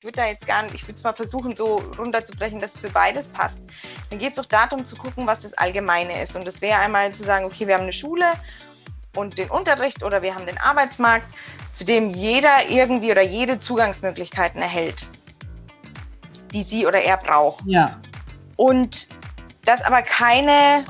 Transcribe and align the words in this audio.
ich 0.00 0.04
würde 0.04 0.16
da 0.16 0.26
jetzt 0.28 0.46
gar 0.46 0.62
nicht, 0.62 0.74
ich 0.74 0.88
würde 0.88 0.94
zwar 0.94 1.14
versuchen, 1.14 1.54
so 1.54 1.74
runterzubrechen, 1.98 2.58
dass 2.58 2.72
es 2.72 2.80
für 2.80 2.88
beides 2.88 3.28
passt. 3.28 3.60
Dann 4.08 4.18
geht 4.18 4.32
es 4.32 4.38
auch 4.38 4.46
darum 4.46 4.86
zu 4.86 4.96
gucken, 4.96 5.26
was 5.26 5.42
das 5.42 5.52
Allgemeine 5.52 6.22
ist. 6.22 6.34
Und 6.36 6.46
das 6.46 6.62
wäre 6.62 6.78
einmal 6.78 7.12
zu 7.12 7.22
sagen, 7.22 7.44
okay, 7.44 7.66
wir 7.66 7.74
haben 7.74 7.82
eine 7.82 7.92
Schule 7.92 8.32
und 9.14 9.36
den 9.36 9.50
Unterricht 9.50 10.02
oder 10.02 10.22
wir 10.22 10.34
haben 10.34 10.46
den 10.46 10.56
Arbeitsmarkt, 10.56 11.26
zu 11.72 11.84
dem 11.84 12.08
jeder 12.14 12.70
irgendwie 12.70 13.10
oder 13.10 13.20
jede 13.20 13.58
Zugangsmöglichkeiten 13.58 14.62
erhält, 14.62 15.08
die 16.54 16.62
sie 16.62 16.86
oder 16.86 17.02
er 17.02 17.18
braucht. 17.18 17.62
Ja. 17.66 18.00
Und 18.56 19.08
das 19.66 19.82
aber 19.82 20.00
keine, 20.00 20.82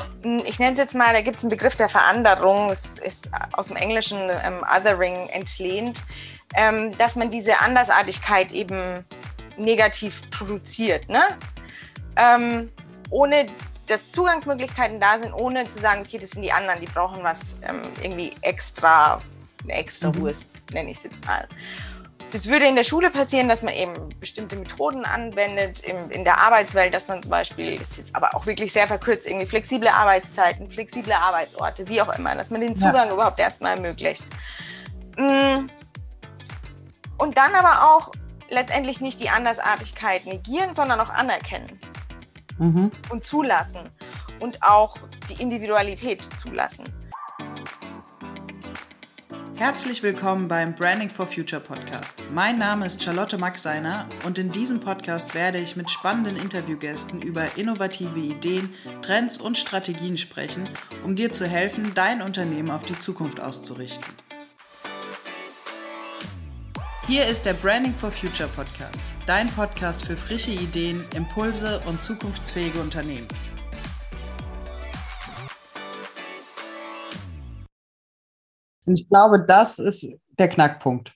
ich 0.44 0.60
nenne 0.60 0.74
es 0.74 0.78
jetzt 0.78 0.94
mal, 0.94 1.12
da 1.12 1.20
gibt 1.20 1.38
es 1.38 1.42
einen 1.42 1.50
Begriff 1.50 1.74
der 1.74 1.88
Veranderung, 1.88 2.70
es 2.70 2.96
ist 2.98 3.28
aus 3.54 3.66
dem 3.66 3.76
Englischen 3.76 4.30
ähm, 4.44 4.64
Othering 4.72 5.30
entlehnt 5.30 6.00
ähm, 6.56 6.96
dass 6.96 7.16
man 7.16 7.30
diese 7.30 7.60
Andersartigkeit 7.60 8.52
eben 8.52 9.04
negativ 9.56 10.28
produziert. 10.30 11.08
Ne? 11.08 11.22
Ähm, 12.16 12.70
ohne 13.10 13.46
dass 13.86 14.08
Zugangsmöglichkeiten 14.08 15.00
da 15.00 15.18
sind, 15.18 15.32
ohne 15.32 15.68
zu 15.68 15.78
sagen, 15.78 16.02
okay, 16.02 16.18
das 16.18 16.30
sind 16.30 16.42
die 16.42 16.52
anderen, 16.52 16.80
die 16.80 16.86
brauchen 16.86 17.22
was 17.24 17.40
ähm, 17.62 17.82
irgendwie 18.02 18.32
extra, 18.42 19.20
eine 19.64 19.72
extra 19.72 20.08
mhm. 20.08 20.20
Wurst, 20.20 20.62
nenne 20.72 20.90
ich 20.90 20.98
es 20.98 21.04
jetzt 21.04 21.26
mal. 21.26 21.46
Das 22.30 22.48
würde 22.48 22.66
in 22.66 22.76
der 22.76 22.84
Schule 22.84 23.10
passieren, 23.10 23.48
dass 23.48 23.64
man 23.64 23.74
eben 23.74 23.92
bestimmte 24.20 24.54
Methoden 24.54 25.04
anwendet, 25.04 25.80
im, 25.80 26.08
in 26.12 26.22
der 26.22 26.38
Arbeitswelt, 26.38 26.94
dass 26.94 27.08
man 27.08 27.20
zum 27.20 27.30
Beispiel, 27.30 27.76
das 27.76 27.90
ist 27.90 27.98
jetzt 27.98 28.16
aber 28.16 28.36
auch 28.36 28.46
wirklich 28.46 28.72
sehr 28.72 28.86
verkürzt, 28.86 29.26
irgendwie 29.26 29.46
flexible 29.46 29.88
Arbeitszeiten, 29.88 30.70
flexible 30.70 31.12
Arbeitsorte, 31.12 31.88
wie 31.88 32.00
auch 32.00 32.16
immer, 32.16 32.36
dass 32.36 32.50
man 32.50 32.60
den 32.60 32.76
Zugang 32.76 33.08
ja. 33.08 33.14
überhaupt 33.14 33.40
erstmal 33.40 33.74
ermöglicht. 33.74 34.26
Mhm 35.18 35.68
und 37.20 37.36
dann 37.36 37.54
aber 37.54 37.90
auch 37.90 38.10
letztendlich 38.48 39.00
nicht 39.00 39.20
die 39.20 39.28
Andersartigkeit 39.28 40.26
negieren, 40.26 40.72
sondern 40.72 40.98
auch 41.00 41.10
anerkennen 41.10 41.78
mhm. 42.58 42.90
und 43.10 43.24
zulassen 43.24 43.90
und 44.40 44.62
auch 44.62 44.96
die 45.28 45.40
Individualität 45.40 46.22
zulassen. 46.22 46.88
Herzlich 49.56 50.02
willkommen 50.02 50.48
beim 50.48 50.74
Branding 50.74 51.10
for 51.10 51.26
Future 51.26 51.60
Podcast. 51.60 52.24
Mein 52.32 52.56
Name 52.56 52.86
ist 52.86 53.02
Charlotte 53.02 53.36
Maxeiner 53.36 54.06
und 54.24 54.38
in 54.38 54.50
diesem 54.50 54.80
Podcast 54.80 55.34
werde 55.34 55.58
ich 55.58 55.76
mit 55.76 55.90
spannenden 55.90 56.36
Interviewgästen 56.36 57.20
über 57.20 57.58
innovative 57.58 58.18
Ideen, 58.18 58.72
Trends 59.02 59.36
und 59.36 59.58
Strategien 59.58 60.16
sprechen, 60.16 60.66
um 61.04 61.14
dir 61.14 61.30
zu 61.30 61.46
helfen, 61.46 61.92
dein 61.94 62.22
Unternehmen 62.22 62.70
auf 62.70 62.84
die 62.84 62.98
Zukunft 62.98 63.38
auszurichten. 63.38 64.14
Hier 67.10 67.26
ist 67.26 67.44
der 67.44 67.54
Branding 67.54 67.92
for 67.92 68.12
Future 68.12 68.48
Podcast, 68.48 69.02
dein 69.26 69.48
Podcast 69.48 70.00
für 70.00 70.14
frische 70.14 70.52
Ideen, 70.52 71.04
Impulse 71.16 71.80
und 71.88 72.00
zukunftsfähige 72.00 72.80
Unternehmen. 72.80 73.26
Ich 78.86 79.08
glaube, 79.08 79.44
das 79.44 79.80
ist 79.80 80.06
der 80.38 80.46
Knackpunkt. 80.46 81.12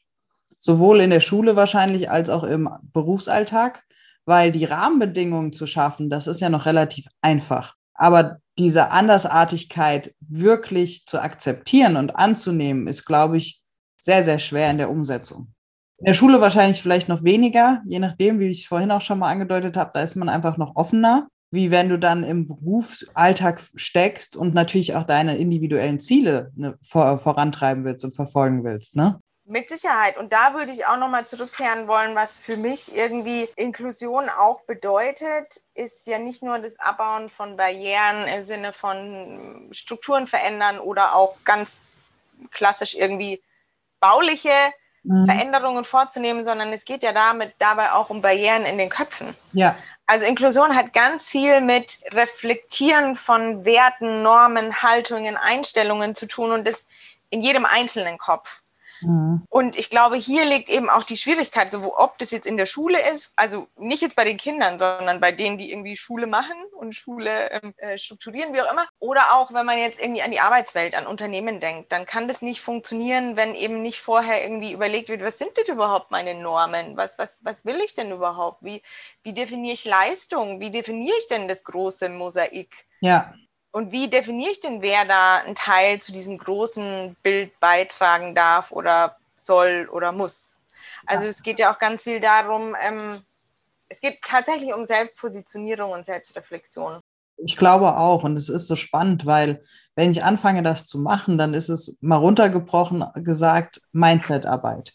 Sowohl 0.59 0.99
in 0.99 1.11
der 1.11 1.21
Schule 1.21 1.55
wahrscheinlich 1.55 2.11
als 2.11 2.29
auch 2.29 2.43
im 2.43 2.69
Berufsalltag, 2.93 3.85
weil 4.25 4.51
die 4.51 4.65
Rahmenbedingungen 4.65 5.53
zu 5.53 5.69
schaffen, 5.69 6.11
das 6.11 6.27
ist 6.27 6.41
ja 6.41 6.49
noch 6.49 6.67
relativ 6.67 7.07
einfach. 7.23 7.77
Aber 7.95 8.39
diese 8.59 8.91
Andersartigkeit 8.91 10.13
wirklich 10.19 11.07
zu 11.07 11.21
akzeptieren 11.21 11.95
und 11.95 12.17
anzunehmen, 12.17 12.89
ist, 12.89 13.05
glaube 13.05 13.37
ich, 13.37 13.63
sehr, 13.97 14.25
sehr 14.25 14.41
schwer 14.41 14.73
in 14.73 14.79
der 14.79 14.91
Umsetzung. 14.91 15.54
In 15.99 16.07
der 16.07 16.15
Schule 16.15 16.41
wahrscheinlich 16.41 16.83
vielleicht 16.83 17.09
noch 17.09 17.23
weniger, 17.23 17.83
je 17.87 18.01
nachdem, 18.01 18.41
wie 18.41 18.49
ich 18.49 18.69
vorhin 18.69 18.91
auch 18.91 19.01
schon 19.01 19.19
mal 19.19 19.31
angedeutet 19.31 19.77
habe, 19.77 19.93
da 19.95 20.03
ist 20.03 20.17
man 20.17 20.29
einfach 20.29 20.57
noch 20.57 20.75
offener, 20.75 21.29
wie 21.51 21.71
wenn 21.71 21.89
du 21.89 21.99
dann 21.99 22.25
im 22.25 22.49
Berufsalltag 22.49 23.61
steckst 23.77 24.37
und 24.37 24.55
natürlich 24.55 24.97
auch 24.97 25.05
deine 25.05 25.37
individuellen 25.39 26.01
Ziele 26.01 26.51
ne, 26.57 26.77
vor, 26.83 27.19
vorantreiben 27.19 27.85
willst 27.85 28.05
und 28.05 28.15
verfolgen 28.15 28.65
willst. 28.65 28.97
Ne? 28.97 29.21
Mit 29.47 29.69
Sicherheit. 29.69 30.17
Und 30.17 30.33
da 30.33 30.55
würde 30.55 30.73
ich 30.73 30.87
auch 30.87 30.99
nochmal 30.99 31.27
zurückkehren 31.27 31.87
wollen, 31.87 32.17
was 32.17 32.39
für 32.39 32.57
mich 32.57 32.97
irgendwie 32.97 33.47
Inklusion 33.57 34.25
auch 34.41 34.63
bedeutet, 34.63 35.63
ist 35.75 36.07
ja 36.09 36.19
nicht 36.19 36.43
nur 36.43 36.59
das 36.59 36.79
Abbauen 36.81 37.29
von 37.29 37.57
Barrieren 37.57 38.27
im 38.35 38.43
Sinne 38.43 38.73
von 38.73 39.69
Strukturen 39.71 40.27
verändern 40.27 40.79
oder 40.81 41.15
auch 41.15 41.37
ganz 41.45 41.79
klassisch 42.51 42.95
irgendwie 42.95 43.43
bauliche 44.01 44.51
mhm. 45.05 45.27
Veränderungen 45.27 45.85
vorzunehmen, 45.85 46.43
sondern 46.43 46.73
es 46.73 46.85
geht 46.85 47.03
ja 47.03 47.13
damit 47.13 47.55
dabei 47.59 47.93
auch 47.93 48.11
um 48.11 48.21
Barrieren 48.21 48.65
in 48.65 48.79
den 48.79 48.89
Köpfen. 48.89 49.29
Ja. 49.53 49.77
Also 50.07 50.27
Inklusion 50.27 50.75
hat 50.75 50.93
ganz 50.93 51.29
viel 51.29 51.61
mit 51.61 52.01
Reflektieren 52.13 53.17
von 53.17 53.65
Werten, 53.65 54.23
Normen, 54.23 54.83
Haltungen, 54.83 55.37
Einstellungen 55.37 56.15
zu 56.15 56.27
tun 56.27 56.51
und 56.51 56.67
das 56.67 56.89
in 57.31 57.41
jedem 57.41 57.65
einzelnen 57.65 58.19
Kopf. 58.19 58.64
Mhm. 59.05 59.43
Und 59.49 59.77
ich 59.77 59.91
glaube, 59.91 60.17
hier 60.17 60.45
liegt 60.45 60.69
eben 60.69 60.89
auch 60.91 61.05
die 61.05 61.17
Schwierigkeit, 61.17 61.71
so 61.71 61.97
ob 61.97 62.19
das 62.19 62.31
jetzt 62.31 62.47
in 62.47 62.57
der 62.57 62.67
Schule 62.67 62.99
ist, 63.11 63.33
also 63.37 63.67
nicht 63.77 64.03
jetzt 64.03 64.17
bei 64.17 64.25
den 64.25 64.37
Kindern, 64.37 64.79
sondern 64.79 65.21
bei 65.21 65.33
denen, 65.33 65.59
die 65.59 65.71
irgendwie 65.71 65.97
Schule 65.97 66.27
machen 66.27 66.57
und 66.77 66.95
Schule 66.95 67.51
ähm, 67.51 67.75
äh, 67.77 67.99
strukturieren, 67.99 68.53
wie 68.55 68.61
auch 68.61 68.73
immer. 68.73 68.87
Oder 68.99 69.35
auch, 69.35 69.53
wenn 69.53 69.67
man 69.67 69.79
jetzt 69.79 70.01
irgendwie 70.01 70.23
an 70.23 70.31
die 70.31 70.41
Arbeitswelt, 70.41 70.95
an 70.95 71.07
Unternehmen 71.07 71.61
denkt, 71.61 71.93
dann 71.93 72.07
kann 72.07 72.29
das 72.29 72.43
nicht 72.43 72.61
funktionieren, 72.61 73.37
wenn 73.37 73.55
eben 73.55 73.83
nicht 73.83 74.01
vorher 74.01 74.43
irgendwie 74.43 74.73
überlegt 74.73 75.09
wird, 75.09 75.23
was 75.23 75.39
sind 75.39 75.57
denn 75.57 75.75
überhaupt 75.75 76.11
meine 76.11 76.35
Normen? 76.35 76.97
Was, 76.97 77.19
was, 77.19 77.45
was 77.45 77.65
will 77.65 77.81
ich 77.85 77.95
denn 77.95 78.11
überhaupt? 78.11 78.63
Wie, 78.63 78.83
wie 79.23 79.33
definiere 79.33 79.75
ich 79.75 79.85
Leistung? 79.85 80.61
Wie 80.61 80.71
definiere 80.71 81.17
ich 81.19 81.29
denn 81.29 81.49
das 81.49 81.65
große 81.65 82.09
Mosaik? 82.09 82.87
Ja. 83.01 83.35
Und 83.75 83.91
wie 83.91 84.09
definiere 84.09 84.53
ich 84.53 84.61
denn, 84.61 84.83
wer 84.83 85.05
da 85.05 85.39
einen 85.39 85.57
Teil 85.57 86.01
zu 86.01 86.13
diesem 86.13 86.39
großen 86.39 87.17
Bild 87.25 87.59
beitragen 87.59 88.33
darf 88.33 88.71
oder 88.71 89.17
soll 89.37 89.89
oder 89.91 90.13
muss? 90.13 90.61
Also 91.07 91.27
es 91.27 91.43
geht 91.43 91.59
ja 91.59 91.75
auch 91.75 91.81
ganz 91.81 92.05
viel 92.05 92.21
darum, 92.21 92.77
ähm, 92.81 93.21
es 93.89 94.01
geht 94.01 94.23
tatsächlich 94.23 94.73
um 94.73 94.87
Selbstpositionierung 94.87 95.91
und 95.91 96.07
Selbstreflexion. 96.07 97.01
Ich 97.37 97.57
glaube 97.57 97.97
auch. 97.97 98.23
Und 98.23 98.37
es 98.37 98.49
ist 98.49 98.69
so 98.69 98.77
spannend, 98.77 99.27
weil 99.27 99.65
wenn 99.97 100.13
ich 100.13 100.23
anfange, 100.23 100.63
das 100.63 100.87
zu 100.87 101.01
machen, 101.01 101.37
dann 101.37 101.53
ist 101.53 101.69
es 101.69 101.99
mal 102.01 102.19
runtergebrochen 102.19 103.05
gesagt 103.25 103.81
Mindset-Arbeit. 103.91 104.93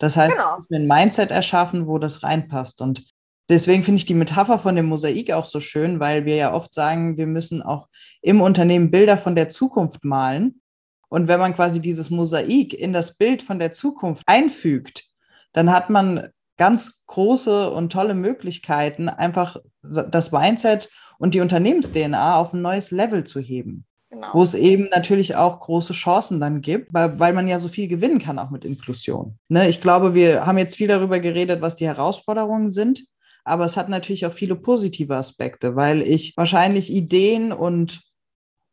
Das 0.00 0.16
heißt, 0.16 0.36
genau. 0.36 0.54
ich 0.54 0.58
muss 0.58 0.70
mir 0.70 0.80
ein 0.80 0.88
Mindset 0.88 1.30
erschaffen, 1.30 1.86
wo 1.86 1.98
das 1.98 2.24
reinpasst. 2.24 2.80
Und 2.80 3.04
Deswegen 3.48 3.84
finde 3.84 3.98
ich 3.98 4.06
die 4.06 4.14
Metapher 4.14 4.58
von 4.58 4.74
dem 4.74 4.86
Mosaik 4.86 5.32
auch 5.32 5.46
so 5.46 5.60
schön, 5.60 6.00
weil 6.00 6.24
wir 6.24 6.34
ja 6.34 6.52
oft 6.52 6.74
sagen, 6.74 7.16
wir 7.16 7.26
müssen 7.26 7.62
auch 7.62 7.88
im 8.20 8.40
Unternehmen 8.40 8.90
Bilder 8.90 9.16
von 9.16 9.36
der 9.36 9.50
Zukunft 9.50 10.04
malen. 10.04 10.60
Und 11.08 11.28
wenn 11.28 11.38
man 11.38 11.54
quasi 11.54 11.80
dieses 11.80 12.10
Mosaik 12.10 12.74
in 12.74 12.92
das 12.92 13.16
Bild 13.16 13.42
von 13.42 13.60
der 13.60 13.72
Zukunft 13.72 14.24
einfügt, 14.26 15.04
dann 15.52 15.72
hat 15.72 15.90
man 15.90 16.28
ganz 16.56 17.00
große 17.06 17.70
und 17.70 17.92
tolle 17.92 18.14
Möglichkeiten, 18.14 19.08
einfach 19.08 19.58
das 19.82 20.32
Mindset 20.32 20.90
und 21.18 21.34
die 21.34 21.40
Unternehmens-DNA 21.40 22.36
auf 22.36 22.52
ein 22.52 22.62
neues 22.62 22.90
Level 22.90 23.24
zu 23.24 23.40
heben. 23.40 23.84
Genau. 24.10 24.28
Wo 24.32 24.42
es 24.42 24.54
eben 24.54 24.88
natürlich 24.90 25.36
auch 25.36 25.60
große 25.60 25.92
Chancen 25.92 26.40
dann 26.40 26.62
gibt, 26.62 26.92
weil, 26.92 27.18
weil 27.18 27.32
man 27.32 27.48
ja 27.48 27.58
so 27.58 27.68
viel 27.68 27.86
gewinnen 27.86 28.18
kann, 28.18 28.38
auch 28.38 28.50
mit 28.50 28.64
Inklusion. 28.64 29.38
Ne, 29.48 29.68
ich 29.68 29.80
glaube, 29.80 30.14
wir 30.14 30.46
haben 30.46 30.58
jetzt 30.58 30.76
viel 30.76 30.88
darüber 30.88 31.20
geredet, 31.20 31.60
was 31.60 31.76
die 31.76 31.86
Herausforderungen 31.86 32.70
sind 32.70 33.04
aber 33.46 33.64
es 33.64 33.76
hat 33.76 33.88
natürlich 33.88 34.26
auch 34.26 34.32
viele 34.32 34.56
positive 34.56 35.14
Aspekte, 35.16 35.76
weil 35.76 36.02
ich 36.02 36.36
wahrscheinlich 36.36 36.92
Ideen 36.92 37.52
und 37.52 38.02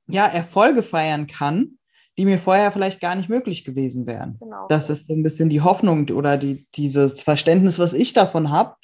ja, 0.07 0.25
Erfolge 0.25 0.81
feiern 0.81 1.27
kann, 1.27 1.77
die 2.17 2.25
mir 2.25 2.39
vorher 2.39 2.71
vielleicht 2.71 2.99
gar 2.99 3.15
nicht 3.15 3.29
möglich 3.29 3.63
gewesen 3.63 4.07
wären. 4.07 4.37
Genau. 4.39 4.67
Das 4.67 4.89
ist 4.89 5.07
so 5.07 5.13
ein 5.13 5.21
bisschen 5.21 5.49
die 5.49 5.61
Hoffnung 5.61 6.09
oder 6.09 6.37
die, 6.37 6.67
dieses 6.73 7.21
Verständnis, 7.21 7.77
was 7.77 7.93
ich 7.93 8.13
davon 8.13 8.49
habe 8.49 8.75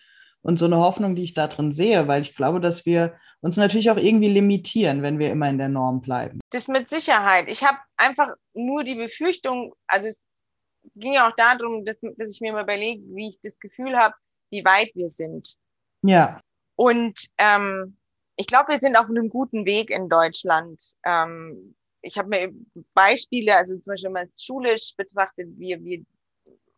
und 0.42 0.60
so 0.60 0.66
eine 0.66 0.78
Hoffnung, 0.78 1.16
die 1.16 1.24
ich 1.24 1.34
da 1.34 1.48
drin 1.48 1.72
sehe, 1.72 2.08
weil 2.08 2.22
ich 2.22 2.36
glaube, 2.36 2.60
dass 2.60 2.86
wir 2.86 3.16
uns 3.42 3.58
natürlich 3.58 3.90
auch 3.90 3.98
irgendwie 3.98 4.30
limitieren, 4.30 5.02
wenn 5.02 5.18
wir 5.18 5.32
immer 5.32 5.50
in 5.50 5.58
der 5.58 5.70
Norm 5.70 6.02
bleiben. 6.02 6.40
Das 6.52 6.68
mit 6.68 6.88
Sicherheit. 6.88 7.48
Ich 7.48 7.64
habe 7.64 7.80
einfach 7.98 8.30
nur 8.54 8.84
die 8.84 8.96
Befürchtung, 8.96 9.74
also 9.88 10.08
es 10.08 10.28
ging 10.96 11.14
ja 11.14 11.28
auch 11.28 11.36
darum, 11.36 11.84
dass, 11.84 11.98
dass 12.18 12.34
ich 12.34 12.42
mir 12.42 12.54
mal 12.54 12.64
überlege, 12.64 13.02
wie 13.16 13.30
ich 13.30 13.40
das 13.42 13.60
Gefühl 13.60 13.98
habe, 13.98 14.14
wie 14.52 14.64
weit 14.64 14.92
wir 14.94 15.08
sind. 15.08 15.56
Ja. 16.02 16.40
Und 16.76 17.20
ähm, 17.38 17.98
ich 18.36 18.48
glaube, 18.48 18.70
wir 18.70 18.80
sind 18.80 18.96
auf 18.96 19.10
einem 19.10 19.30
guten 19.30 19.66
Weg 19.66 19.90
in 19.90 20.08
Deutschland. 20.08 20.82
Ähm, 21.04 21.76
ich 22.02 22.18
habe 22.18 22.30
mir 22.30 22.54
Beispiele, 22.94 23.56
also 23.56 23.78
zum 23.78 23.92
Beispiel 23.92 24.10
mal 24.10 24.30
schulisch 24.38 24.96
betrachtet, 24.96 25.48
wir, 25.58 25.84
wir 25.84 26.04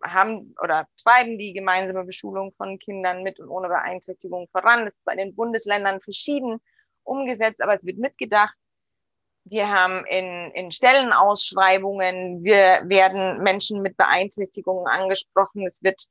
haben 0.04 0.56
oder 0.62 0.88
treiben 1.04 1.38
die 1.38 1.54
gemeinsame 1.54 2.04
Beschulung 2.04 2.52
von 2.54 2.80
Kindern 2.80 3.22
mit 3.22 3.40
und 3.40 3.50
ohne 3.50 3.68
Beeinträchtigung 3.68 4.48
voran. 4.52 4.86
Das 4.86 4.96
ist 4.96 5.04
zwar 5.04 5.14
in 5.14 5.20
den 5.20 5.36
Bundesländern 5.36 6.02
verschieden 6.02 6.60
umgesetzt, 7.04 7.62
aber 7.62 7.76
es 7.76 7.86
wird 7.86 8.00
mitgedacht. 8.00 8.56
Wir 9.44 9.70
haben 9.70 10.06
in, 10.06 10.52
in 10.52 10.72
Stellenausschreibungen, 10.72 12.44
wir 12.44 12.82
werden 12.86 13.42
Menschen 13.42 13.82
mit 13.82 13.98
Beeinträchtigungen 13.98 14.88
angesprochen. 14.88 15.66
Es 15.66 15.84
wird 15.84 16.06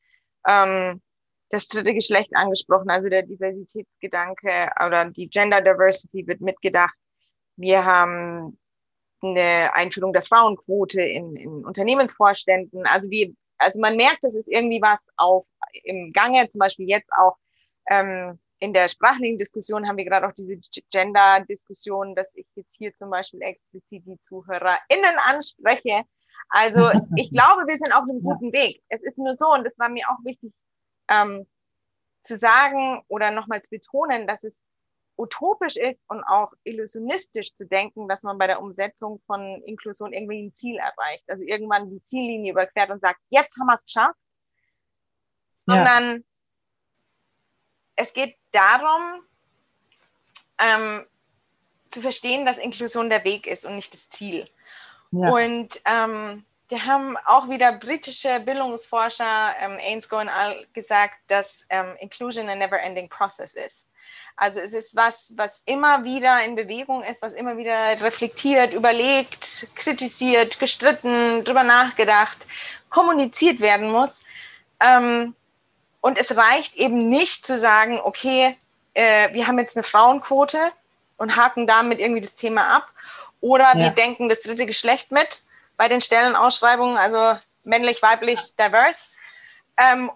ähm, 0.49 1.01
das 1.51 1.67
dritte 1.67 1.93
Geschlecht 1.95 2.31
angesprochen, 2.35 2.91
also 2.91 3.09
der 3.09 3.25
Diversitätsgedanke 3.25 4.71
oder 4.85 5.11
die 5.11 5.29
Gender 5.29 5.61
Diversity 5.61 6.27
wird 6.27 6.41
mitgedacht. 6.41 6.95
Wir 7.57 7.85
haben 7.85 8.59
eine 9.21 9.75
Einführung 9.75 10.13
der 10.13 10.23
Frauenquote 10.23 11.03
in, 11.03 11.37
in 11.37 11.65
Unternehmensvorständen. 11.65 12.87
Also 12.87 13.11
wie, 13.11 13.37
also 13.59 13.81
man 13.81 13.97
merkt, 13.97 14.25
es 14.25 14.37
ist 14.37 14.49
irgendwie 14.49 14.81
was 14.81 15.09
auf 15.17 15.45
im 15.85 16.13
Gange, 16.13 16.49
zum 16.49 16.61
Beispiel 16.61 16.89
jetzt 16.89 17.11
auch 17.19 17.37
ähm, 17.89 18.39
in 18.61 18.73
der 18.73 18.89
sprachlichen 18.89 19.39
Diskussion 19.39 19.89
haben 19.89 19.97
wir 19.97 20.05
gerade 20.05 20.29
auch 20.29 20.33
diese 20.33 20.57
Gender-Diskussion, 20.93 22.15
dass 22.15 22.37
ich 22.37 22.47
jetzt 22.55 22.77
hier 22.77 22.95
zum 22.95 23.11
Beispiel 23.11 23.43
explizit 23.43 24.05
die 24.07 24.19
ZuhörerInnen 24.21 25.17
anspreche. 25.27 26.03
Also 26.49 26.91
ich 27.17 27.31
glaube, 27.31 27.67
wir 27.67 27.77
sind 27.77 27.93
auf 27.95 28.05
einem 28.09 28.23
guten 28.23 28.53
Weg. 28.53 28.83
Es 28.89 29.03
ist 29.03 29.19
nur 29.19 29.35
so, 29.35 29.47
und 29.53 29.65
das 29.65 29.77
war 29.79 29.89
mir 29.89 30.05
auch 30.11 30.25
wichtig 30.25 30.53
ähm, 31.11 31.47
zu 32.23 32.39
sagen 32.39 33.03
oder 33.09 33.31
nochmals 33.31 33.69
betonen, 33.69 34.27
dass 34.27 34.45
es 34.45 34.65
utopisch 35.17 35.77
ist 35.77 36.05
und 36.09 36.25
auch 36.25 36.53
illusionistisch 36.65 37.55
zu 37.55 37.67
denken, 37.67 38.09
dass 38.09 38.23
man 38.23 38.39
bei 38.39 38.47
der 38.47 38.63
Umsetzung 38.63 39.21
von 39.27 39.63
Inklusion 39.65 40.13
irgendwie 40.13 40.47
ein 40.47 40.55
Ziel 40.55 40.79
erreicht. 40.79 41.25
Also 41.29 41.45
irgendwann 41.45 41.91
die 41.91 42.03
Ziellinie 42.03 42.53
überquert 42.53 42.91
und 42.91 43.01
sagt, 43.01 43.21
jetzt 43.29 43.57
haben 43.59 43.67
wir 43.67 43.75
es 43.75 43.85
geschafft. 43.85 44.19
Sondern 45.53 46.13
ja. 46.13 46.19
es 47.97 48.15
geht 48.15 48.37
darum, 48.51 49.23
ähm, 50.59 51.07
zu 51.91 52.01
verstehen, 52.01 52.47
dass 52.47 52.57
Inklusion 52.57 53.11
der 53.11 53.25
Weg 53.25 53.47
ist 53.47 53.67
und 53.67 53.77
nicht 53.77 53.93
das 53.93 54.09
Ziel. 54.09 54.49
Ja. 55.11 55.31
Und 55.31 55.83
ähm, 55.85 56.47
da 56.71 56.87
haben 56.87 57.17
auch 57.25 57.49
wieder 57.49 57.73
britische 57.73 58.41
Bildungsforscher, 58.41 59.55
ähm, 59.61 59.79
Ainscoe 59.87 60.21
und 60.21 60.29
all, 60.29 60.67
gesagt, 60.73 61.19
dass 61.27 61.65
ähm, 61.69 61.97
Inclusion 61.99 62.49
a 62.49 62.55
never-ending 62.55 63.09
process 63.09 63.55
ist. 63.55 63.87
Also 64.37 64.61
es 64.61 64.73
ist 64.73 64.97
was, 64.97 65.33
was 65.37 65.61
immer 65.67 66.05
wieder 66.05 66.43
in 66.45 66.55
Bewegung 66.55 67.03
ist, 67.03 67.23
was 67.23 67.33
immer 67.33 67.57
wieder 67.57 68.01
reflektiert, 68.01 68.73
überlegt, 68.73 69.69
kritisiert, 69.75 70.59
gestritten, 70.59 71.45
drüber 71.45 71.65
nachgedacht, 71.65 72.39
kommuniziert 72.89 73.61
werden 73.61 73.91
muss. 73.91 74.21
Ähm, 74.81 75.35
und 76.01 76.19
es 76.19 76.37
reicht 76.37 76.77
eben 76.77 77.09
nicht 77.09 77.45
zu 77.45 77.59
sagen, 77.59 78.01
okay, 78.03 78.57
äh, 78.95 79.33
wir 79.35 79.47
haben 79.47 79.59
jetzt 79.59 79.77
eine 79.77 79.85
Frauenquote 79.85 80.59
und 81.17 81.37
haken 81.37 81.67
damit 81.67 81.99
irgendwie 81.99 82.23
das 82.23 82.35
Thema 82.35 82.77
ab. 82.77 82.89
Oder 83.41 83.77
ja. 83.77 83.77
wir 83.77 83.91
denken 83.91 84.29
das 84.29 84.41
dritte 84.43 84.67
Geschlecht 84.67 85.11
mit 85.11 85.43
bei 85.81 85.89
den 85.89 86.03
Stellenausschreibungen, 86.03 86.99
also 86.99 87.41
männlich, 87.65 88.03
weiblich, 88.03 88.55
diverse. 88.55 88.99
Ähm, 89.79 90.11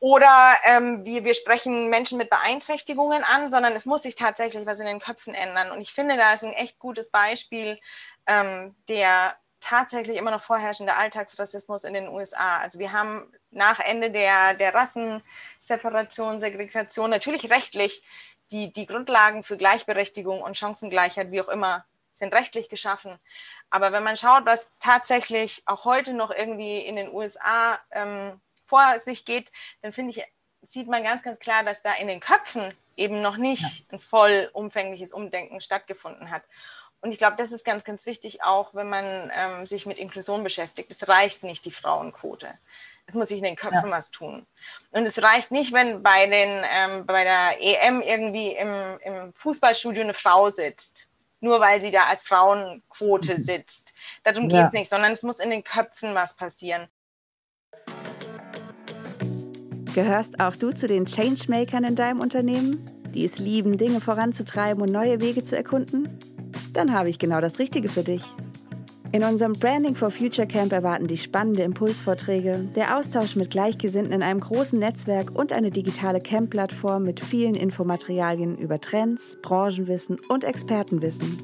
oder 0.00 0.54
ähm, 0.64 1.02
wir, 1.06 1.24
wir 1.24 1.34
sprechen 1.34 1.88
Menschen 1.88 2.18
mit 2.18 2.28
Beeinträchtigungen 2.28 3.24
an, 3.24 3.50
sondern 3.50 3.72
es 3.72 3.86
muss 3.86 4.02
sich 4.02 4.16
tatsächlich 4.16 4.66
was 4.66 4.80
in 4.80 4.84
den 4.84 5.00
Köpfen 5.00 5.32
ändern. 5.32 5.70
Und 5.70 5.80
ich 5.80 5.94
finde, 5.94 6.18
da 6.18 6.34
ist 6.34 6.44
ein 6.44 6.52
echt 6.52 6.78
gutes 6.78 7.10
Beispiel 7.10 7.80
ähm, 8.26 8.76
der 8.90 9.34
tatsächlich 9.62 10.18
immer 10.18 10.30
noch 10.30 10.42
vorherrschende 10.42 10.94
Alltagsrassismus 10.94 11.84
in 11.84 11.94
den 11.94 12.08
USA. 12.08 12.58
Also 12.58 12.78
wir 12.78 12.92
haben 12.92 13.32
nach 13.50 13.80
Ende 13.80 14.10
der, 14.10 14.52
der 14.52 14.74
Rassenseparation, 14.74 16.38
Segregation 16.38 17.08
natürlich 17.08 17.50
rechtlich 17.50 18.04
die, 18.50 18.74
die 18.74 18.84
Grundlagen 18.84 19.42
für 19.42 19.56
Gleichberechtigung 19.56 20.42
und 20.42 20.58
Chancengleichheit, 20.58 21.30
wie 21.30 21.40
auch 21.40 21.48
immer, 21.48 21.86
sind 22.18 22.34
rechtlich 22.34 22.68
geschaffen. 22.68 23.18
Aber 23.70 23.92
wenn 23.92 24.02
man 24.02 24.16
schaut, 24.16 24.46
was 24.46 24.70
tatsächlich 24.80 25.62
auch 25.66 25.84
heute 25.84 26.12
noch 26.12 26.30
irgendwie 26.30 26.80
in 26.80 26.96
den 26.96 27.12
USA 27.12 27.78
ähm, 27.90 28.40
vor 28.66 28.98
sich 28.98 29.24
geht, 29.24 29.50
dann 29.82 29.92
finde 29.92 30.12
ich, 30.12 30.24
sieht 30.68 30.88
man 30.88 31.02
ganz, 31.02 31.22
ganz 31.22 31.38
klar, 31.38 31.64
dass 31.64 31.82
da 31.82 31.92
in 31.94 32.08
den 32.08 32.20
Köpfen 32.20 32.74
eben 32.96 33.22
noch 33.22 33.36
nicht 33.36 33.90
ein 33.92 33.98
vollumfängliches 33.98 35.12
Umdenken 35.12 35.60
stattgefunden 35.60 36.30
hat. 36.30 36.42
Und 37.00 37.12
ich 37.12 37.18
glaube, 37.18 37.36
das 37.36 37.52
ist 37.52 37.64
ganz, 37.64 37.84
ganz 37.84 38.06
wichtig, 38.06 38.42
auch 38.42 38.74
wenn 38.74 38.88
man 38.88 39.30
ähm, 39.32 39.66
sich 39.66 39.86
mit 39.86 39.98
Inklusion 39.98 40.42
beschäftigt. 40.42 40.90
Es 40.90 41.06
reicht 41.08 41.44
nicht 41.44 41.64
die 41.64 41.70
Frauenquote. 41.70 42.58
Es 43.06 43.14
muss 43.14 43.28
sich 43.28 43.38
in 43.38 43.44
den 43.44 43.56
Köpfen 43.56 43.88
ja. 43.88 43.90
was 43.90 44.10
tun. 44.10 44.46
Und 44.90 45.06
es 45.06 45.22
reicht 45.22 45.50
nicht, 45.50 45.72
wenn 45.72 46.02
bei, 46.02 46.26
den, 46.26 46.64
ähm, 46.70 47.06
bei 47.06 47.24
der 47.24 47.56
EM 47.60 48.02
irgendwie 48.02 48.52
im, 48.52 48.98
im 49.02 49.32
Fußballstudio 49.32 50.02
eine 50.02 50.14
Frau 50.14 50.50
sitzt 50.50 51.07
nur 51.40 51.60
weil 51.60 51.80
sie 51.80 51.90
da 51.90 52.04
als 52.06 52.22
Frauenquote 52.22 53.40
sitzt. 53.40 53.92
Darum 54.24 54.48
geht 54.48 54.66
es 54.66 54.72
nicht, 54.72 54.90
sondern 54.90 55.12
es 55.12 55.22
muss 55.22 55.38
in 55.38 55.50
den 55.50 55.64
Köpfen 55.64 56.14
was 56.14 56.36
passieren. 56.36 56.88
Gehörst 59.94 60.38
auch 60.40 60.54
du 60.54 60.72
zu 60.72 60.86
den 60.86 61.06
Changemakern 61.06 61.84
in 61.84 61.96
deinem 61.96 62.20
Unternehmen, 62.20 62.84
die 63.14 63.24
es 63.24 63.38
lieben, 63.38 63.78
Dinge 63.78 64.00
voranzutreiben 64.00 64.82
und 64.82 64.92
neue 64.92 65.20
Wege 65.20 65.42
zu 65.42 65.56
erkunden? 65.56 66.20
Dann 66.72 66.92
habe 66.92 67.08
ich 67.08 67.18
genau 67.18 67.40
das 67.40 67.58
Richtige 67.58 67.88
für 67.88 68.04
dich. 68.04 68.22
In 69.10 69.24
unserem 69.24 69.54
Branding 69.54 69.96
for 69.96 70.10
Future 70.10 70.46
Camp 70.46 70.70
erwarten 70.70 71.06
dich 71.06 71.22
spannende 71.22 71.62
Impulsvorträge, 71.62 72.68
der 72.76 72.98
Austausch 72.98 73.36
mit 73.36 73.48
Gleichgesinnten 73.50 74.12
in 74.12 74.22
einem 74.22 74.40
großen 74.40 74.78
Netzwerk 74.78 75.34
und 75.34 75.50
eine 75.50 75.70
digitale 75.70 76.20
Camp-Plattform 76.20 77.04
mit 77.04 77.20
vielen 77.20 77.54
Infomaterialien 77.54 78.58
über 78.58 78.78
Trends, 78.78 79.38
Branchenwissen 79.40 80.20
und 80.28 80.44
Expertenwissen. 80.44 81.40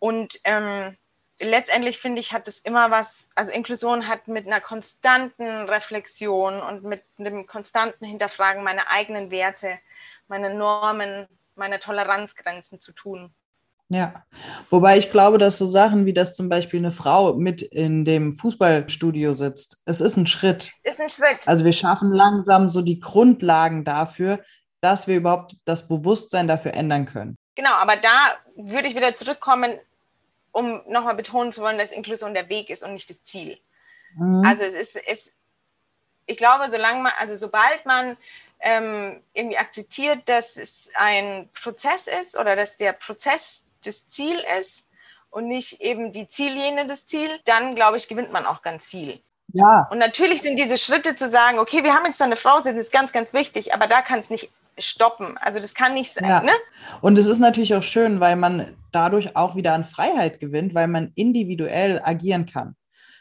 Und 0.00 0.40
ähm 0.44 0.96
letztendlich 1.42 1.98
finde 1.98 2.20
ich, 2.20 2.32
hat 2.32 2.48
es 2.48 2.58
immer 2.60 2.90
was, 2.90 3.28
also 3.34 3.52
Inklusion 3.52 4.08
hat 4.08 4.28
mit 4.28 4.46
einer 4.46 4.60
konstanten 4.60 5.68
Reflexion 5.68 6.60
und 6.60 6.84
mit 6.84 7.02
einem 7.18 7.46
konstanten 7.46 8.04
Hinterfragen 8.04 8.64
meiner 8.64 8.90
eigenen 8.90 9.30
Werte, 9.30 9.78
meiner 10.28 10.48
Normen, 10.48 11.26
meiner 11.54 11.80
Toleranzgrenzen 11.80 12.80
zu 12.80 12.92
tun. 12.92 13.32
Ja, 13.88 14.24
wobei 14.70 14.96
ich 14.96 15.10
glaube, 15.10 15.36
dass 15.36 15.58
so 15.58 15.66
Sachen 15.66 16.06
wie 16.06 16.14
dass 16.14 16.34
zum 16.34 16.48
Beispiel 16.48 16.80
eine 16.80 16.92
Frau 16.92 17.34
mit 17.34 17.60
in 17.60 18.06
dem 18.06 18.32
Fußballstudio 18.32 19.34
sitzt, 19.34 19.82
es 19.84 20.00
ist 20.00 20.16
ein 20.16 20.26
Schritt. 20.26 20.72
Ist 20.82 21.00
ein 21.00 21.10
Schritt. 21.10 21.46
Also 21.46 21.66
wir 21.66 21.74
schaffen 21.74 22.10
langsam 22.10 22.70
so 22.70 22.80
die 22.80 23.00
Grundlagen 23.00 23.84
dafür, 23.84 24.40
dass 24.80 25.06
wir 25.06 25.16
überhaupt 25.16 25.56
das 25.66 25.88
Bewusstsein 25.88 26.48
dafür 26.48 26.72
ändern 26.72 27.04
können. 27.04 27.36
Genau, 27.54 27.74
aber 27.74 27.96
da 27.96 28.32
würde 28.56 28.88
ich 28.88 28.96
wieder 28.96 29.14
zurückkommen, 29.14 29.78
um 30.52 30.82
nochmal 30.86 31.14
betonen 31.14 31.50
zu 31.50 31.62
wollen, 31.62 31.78
dass 31.78 31.90
Inklusion 31.90 32.34
der 32.34 32.48
Weg 32.48 32.70
ist 32.70 32.84
und 32.84 32.92
nicht 32.92 33.10
das 33.10 33.24
Ziel. 33.24 33.58
Mhm. 34.16 34.44
Also 34.46 34.62
es 34.62 34.74
ist, 34.74 34.96
es, 35.08 35.32
ich 36.26 36.36
glaube, 36.36 36.70
solange 36.70 37.02
man, 37.02 37.12
also 37.18 37.34
sobald 37.34 37.84
man 37.86 38.16
ähm, 38.60 39.20
irgendwie 39.32 39.58
akzeptiert, 39.58 40.28
dass 40.28 40.56
es 40.56 40.90
ein 40.94 41.48
Prozess 41.52 42.06
ist 42.06 42.38
oder 42.38 42.54
dass 42.54 42.76
der 42.76 42.92
Prozess 42.92 43.70
das 43.84 44.08
Ziel 44.08 44.42
ist 44.58 44.90
und 45.30 45.48
nicht 45.48 45.80
eben 45.80 46.12
die 46.12 46.28
Ziellinie 46.28 46.86
das 46.86 47.06
Ziel, 47.06 47.40
dann 47.44 47.74
glaube 47.74 47.96
ich, 47.96 48.06
gewinnt 48.06 48.32
man 48.32 48.46
auch 48.46 48.62
ganz 48.62 48.86
viel. 48.86 49.20
Ja. 49.54 49.88
Und 49.90 49.98
natürlich 49.98 50.42
sind 50.42 50.56
diese 50.56 50.78
Schritte 50.78 51.14
zu 51.14 51.28
sagen, 51.28 51.58
okay, 51.58 51.82
wir 51.82 51.94
haben 51.94 52.06
jetzt 52.06 52.20
da 52.20 52.24
eine 52.24 52.36
Frau, 52.36 52.56
das 52.58 52.66
ist 52.66 52.92
ganz, 52.92 53.12
ganz 53.12 53.32
wichtig, 53.32 53.74
aber 53.74 53.86
da 53.86 54.00
kann 54.00 54.18
es 54.18 54.30
nicht 54.30 54.50
stoppen. 54.78 55.36
Also 55.38 55.60
das 55.60 55.74
kann 55.74 55.94
nicht 55.94 56.12
sein. 56.12 56.28
Ja. 56.28 56.42
Ne? 56.42 56.52
Und 57.00 57.18
es 57.18 57.26
ist 57.26 57.38
natürlich 57.38 57.74
auch 57.74 57.82
schön, 57.82 58.20
weil 58.20 58.36
man 58.36 58.76
dadurch 58.90 59.36
auch 59.36 59.56
wieder 59.56 59.74
an 59.74 59.84
Freiheit 59.84 60.40
gewinnt, 60.40 60.74
weil 60.74 60.88
man 60.88 61.12
individuell 61.14 62.00
agieren 62.02 62.46
kann. 62.46 62.76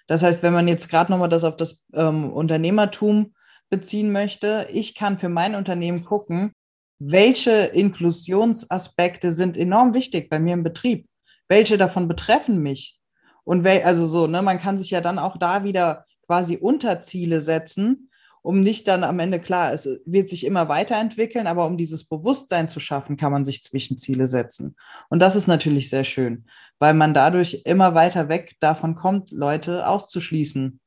Das 0.08 0.24
heißt, 0.24 0.44
wenn 0.44 0.54
man 0.54 0.68
jetzt 0.68 0.90
gerade 0.90 1.12
nochmal 1.12 1.30
das 1.30 1.44
auf 1.44 1.56
das 1.56 1.84
ähm, 1.94 2.32
Unternehmertum 2.32 3.34
beziehen 3.70 4.12
möchte, 4.12 4.68
ich 4.72 4.96
kann 4.96 5.18
für 5.18 5.30
mein 5.30 5.56
Unternehmen 5.56 6.04
gucken, 6.04 6.54
welche 7.00 7.52
Inklusionsaspekte 7.52 9.32
sind 9.32 9.58
enorm 9.58 9.94
wichtig 9.94 10.30
bei 10.30 10.40
mir 10.40 10.54
im 10.54 10.64
Betrieb, 10.64 11.08
welche 11.48 11.78
davon 11.78 12.08
betreffen 12.08 12.62
mich. 12.62 13.00
Und 13.44 13.64
wel, 13.64 13.84
also 13.84 14.06
so, 14.06 14.28
ne, 14.28 14.42
man 14.42 14.60
kann 14.60 14.78
sich 14.78 14.92
ja 14.92 15.02
dann 15.02 15.18
auch 15.18 15.38
da 15.38 15.64
wieder 15.64 16.06
quasi 16.28 16.58
Unterziele 16.58 17.42
setzen, 17.42 18.11
um 18.42 18.62
nicht 18.62 18.88
dann 18.88 19.04
am 19.04 19.20
Ende, 19.20 19.40
klar, 19.40 19.74
es 19.74 19.88
wird 20.06 20.30
sich 20.30 20.46
immer 20.46 20.68
weiterentwickeln, 20.68 21.48
aber 21.48 21.66
um 21.66 21.78
dieses 21.78 22.04
Bewusstsein 22.04 22.70
zu 22.70 22.80
schaffen, 22.80 23.18
kann 23.18 23.32
man 23.32 23.46
sich 23.46 23.64
Zwischenziele 23.64 24.28
setzen. 24.28 24.76
Und 25.10 25.22
das 25.22 25.36
ist 25.36 25.48
natürlich 25.48 25.90
sehr 25.90 26.04
schön, 26.04 26.46
weil 26.80 26.94
man 26.94 27.14
dadurch 27.14 27.62
immer 27.66 27.94
weiter 27.94 28.30
weg 28.30 28.56
davon 28.60 28.96
kommt, 28.96 29.32
Leute 29.32 29.88
auszuschließen. 29.88 30.80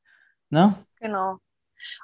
Ne? 0.49 0.75
Genau. 0.99 1.37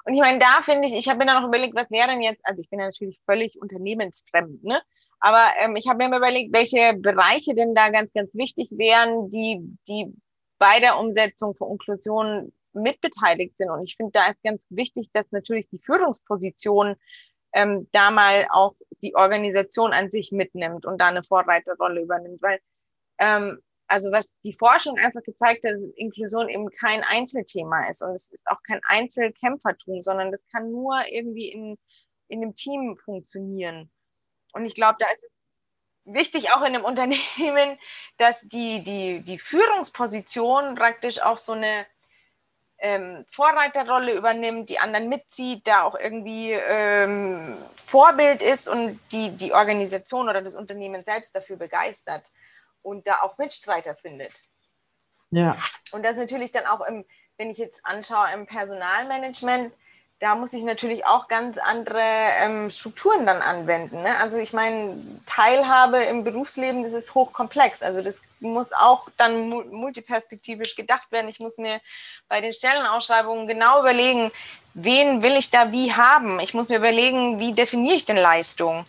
Und 0.06 0.14
ich 0.14 0.20
meine, 0.20 0.40
da 0.40 0.62
finde 0.62 0.88
ich, 0.88 0.94
ich 0.94 1.10
habe 1.10 1.20
mir 1.20 1.26
dann 1.26 1.42
noch 1.42 1.48
überlegt, 1.48 1.76
was 1.76 1.92
wäre 1.92 2.08
denn 2.08 2.22
jetzt, 2.22 2.42
also 2.44 2.62
ich 2.62 2.70
bin 2.70 2.80
ja 2.80 2.86
natürlich 2.86 3.20
völlig 3.26 3.60
unternehmensfremd, 3.60 4.64
ne? 4.64 4.80
Aber 5.20 5.44
ähm, 5.60 5.76
ich 5.76 5.88
habe 5.88 6.08
mir 6.08 6.18
überlegt, 6.18 6.54
welche 6.54 6.96
Bereiche 6.98 7.54
denn 7.54 7.76
da 7.76 7.90
ganz, 7.90 8.12
ganz 8.12 8.34
wichtig 8.36 8.70
wären, 8.72 9.30
die, 9.30 9.62
die 9.88 10.14
bei 10.58 10.80
der 10.80 11.00
Umsetzung 11.00 11.56
von 11.56 11.72
Inklusion 11.72 12.52
mitbeteiligt 12.74 13.58
sind. 13.58 13.70
Und 13.70 13.84
ich 13.84 13.96
finde, 13.96 14.12
da 14.14 14.28
ist 14.30 14.42
ganz 14.44 14.68
wichtig, 14.70 15.10
dass 15.14 15.32
natürlich 15.32 15.70
die 15.70 15.80
Führungspositionen 15.80 16.96
ähm, 17.54 17.88
da 17.92 18.12
mal 18.12 18.48
auch 18.52 18.76
die 19.02 19.16
Organisation 19.16 19.94
an 19.94 20.12
sich 20.12 20.32
mitnimmt 20.32 20.86
und 20.86 21.00
da 21.00 21.08
eine 21.08 21.24
Vorreiterrolle 21.24 22.02
übernimmt. 22.02 22.42
Weil, 22.42 22.60
ähm, 23.20 23.60
also 23.88 24.12
was 24.12 24.34
die 24.44 24.54
Forschung 24.54 24.98
einfach 24.98 25.22
gezeigt 25.24 25.66
hat, 25.66 25.74
dass 25.74 25.82
Inklusion 25.96 26.50
eben 26.50 26.70
kein 26.70 27.04
Einzelthema 27.04 27.90
ist 27.90 28.02
und 28.02 28.12
es 28.16 28.32
ist 28.32 28.48
auch 28.48 28.62
kein 28.66 28.80
Einzelkämpfertum, 28.86 30.02
sondern 30.02 30.32
das 30.32 30.46
kann 30.48 30.72
nur 30.72 31.04
irgendwie 31.10 31.50
in, 31.50 31.78
in 32.30 32.42
einem 32.42 32.56
Team 32.56 32.98
funktionieren. 33.04 33.92
Und 34.54 34.66
ich 34.66 34.74
glaube, 34.74 34.98
da 35.00 35.08
ist 35.08 35.26
es 35.26 35.32
wichtig 36.06 36.52
auch 36.52 36.62
in 36.62 36.76
einem 36.76 36.86
Unternehmen, 36.86 37.78
dass 38.18 38.42
die, 38.42 38.84
die, 38.84 39.22
die 39.22 39.40
Führungsposition 39.40 40.76
praktisch 40.76 41.22
auch 41.22 41.38
so 41.38 41.54
eine 41.54 41.86
ähm, 42.82 43.26
Vorreiterrolle 43.32 44.14
übernimmt, 44.14 44.70
die 44.70 44.80
anderen 44.80 45.08
mitzieht, 45.08 45.68
da 45.68 45.84
auch 45.84 45.96
irgendwie 45.96 46.52
ähm, 46.52 47.58
Vorbild 47.76 48.42
ist 48.42 48.68
und 48.68 49.00
die, 49.12 49.30
die 49.32 49.54
Organisation 49.54 50.28
oder 50.28 50.42
das 50.42 50.56
Unternehmen 50.56 51.04
selbst 51.04 51.36
dafür 51.36 51.58
begeistert 51.58 52.24
und 52.82 53.08
da 53.08 53.22
auch 53.22 53.38
Mitstreiter 53.38 53.96
findet. 53.96 54.42
Ja. 55.30 55.56
Und 55.92 56.04
das 56.04 56.18
natürlich 56.18 56.52
dann 56.52 56.66
auch 56.66 56.82
im, 56.82 57.06
wenn 57.38 57.50
ich 57.50 57.58
jetzt 57.58 57.86
anschaue, 57.86 58.34
im 58.34 58.48
Personalmanagement, 58.48 59.74
da 60.22 60.36
muss 60.36 60.54
ich 60.54 60.64
natürlich 60.64 61.04
auch 61.08 61.28
ganz 61.28 61.58
andere 61.58 62.00
ähm, 62.00 62.70
Strukturen 62.70 63.26
dann 63.26 63.42
anwenden. 63.42 64.04
Ne? 64.04 64.18
Also 64.22 64.38
ich 64.38 64.54
meine, 64.54 65.02
Teilhabe 65.26 65.98
im 65.98 66.24
Berufsleben, 66.24 66.84
das 66.84 66.94
ist 66.94 67.16
hochkomplex. 67.16 67.82
Also 67.82 68.04
das 68.04 68.22
muss 68.40 68.72
auch 68.72 69.10
dann 69.18 69.50
multiperspektivisch 69.50 70.76
gedacht 70.76 71.12
werden. 71.12 71.28
Ich 71.28 71.40
muss 71.40 71.58
mir 71.58 71.82
bei 72.30 72.40
den 72.40 72.54
Stellenausschreibungen 72.54 73.48
genau 73.48 73.80
überlegen, 73.80 74.32
wen 74.76 75.24
will 75.24 75.36
ich 75.38 75.50
da 75.50 75.72
wie 75.72 75.92
haben. 75.92 76.40
Ich 76.40 76.54
muss 76.54 76.70
mir 76.70 76.78
überlegen, 76.78 77.40
wie 77.40 77.54
definiere 77.54 77.96
ich 77.96 78.06
denn 78.06 78.18
Leistung. 78.18 78.86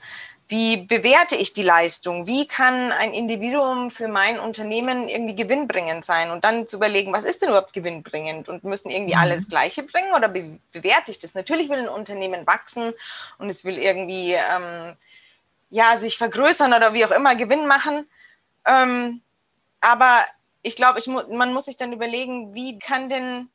Wie 0.48 0.76
bewerte 0.76 1.36
ich 1.36 1.54
die 1.54 1.62
Leistung? 1.62 2.26
Wie 2.26 2.46
kann 2.46 2.92
ein 2.92 3.14
Individuum 3.14 3.90
für 3.90 4.08
mein 4.08 4.38
Unternehmen 4.38 5.08
irgendwie 5.08 5.34
gewinnbringend 5.34 6.04
sein? 6.04 6.30
Und 6.30 6.44
dann 6.44 6.66
zu 6.66 6.76
überlegen, 6.76 7.12
was 7.12 7.24
ist 7.24 7.40
denn 7.40 7.48
überhaupt 7.48 7.72
gewinnbringend? 7.72 8.48
Und 8.48 8.64
müssen 8.64 8.90
irgendwie 8.90 9.14
alle 9.14 9.34
das 9.34 9.46
mhm. 9.46 9.50
Gleiche 9.50 9.82
bringen 9.82 10.12
oder 10.14 10.28
be 10.28 10.58
bewerte 10.72 11.10
ich 11.10 11.18
das? 11.18 11.34
Natürlich 11.34 11.68
will 11.68 11.78
ein 11.78 11.88
Unternehmen 11.88 12.46
wachsen 12.46 12.92
und 13.38 13.48
es 13.48 13.64
will 13.64 13.78
irgendwie 13.78 14.32
ähm, 14.32 14.96
ja, 15.70 15.96
sich 15.96 16.18
vergrößern 16.18 16.74
oder 16.74 16.92
wie 16.92 17.04
auch 17.06 17.12
immer 17.12 17.34
Gewinn 17.34 17.66
machen. 17.66 18.06
Ähm, 18.66 19.22
aber 19.80 20.24
ich 20.62 20.76
glaube, 20.76 20.98
ich 20.98 21.06
mu 21.06 21.22
man 21.34 21.52
muss 21.52 21.64
sich 21.64 21.76
dann 21.76 21.92
überlegen, 21.92 22.54
wie 22.54 22.78
kann 22.78 23.08
denn, 23.08 23.48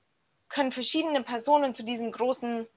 können 0.50 0.72
verschiedene 0.72 1.22
Personen 1.22 1.76
zu 1.76 1.84
diesem 1.84 2.12
großen 2.12 2.68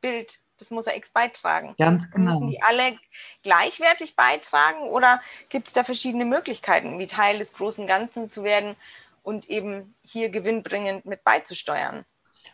Bild 0.00 0.40
des 0.64 0.70
Mosaiks 0.70 1.10
beitragen? 1.10 1.74
Ganz 1.78 2.10
genau. 2.10 2.26
Müssen 2.26 2.48
die 2.48 2.62
alle 2.62 2.98
gleichwertig 3.42 4.16
beitragen 4.16 4.80
oder 4.88 5.20
gibt 5.48 5.68
es 5.68 5.74
da 5.74 5.84
verschiedene 5.84 6.24
Möglichkeiten, 6.24 6.98
wie 6.98 7.06
Teil 7.06 7.38
des 7.38 7.54
großen 7.54 7.86
Ganzen 7.86 8.30
zu 8.30 8.44
werden 8.44 8.76
und 9.22 9.48
eben 9.48 9.94
hier 10.02 10.30
gewinnbringend 10.30 11.04
mit 11.04 11.24
beizusteuern? 11.24 12.04